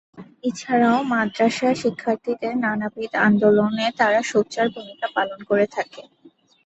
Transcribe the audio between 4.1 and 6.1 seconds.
সোচ্চার ভূমিকা পালন করে থাকে।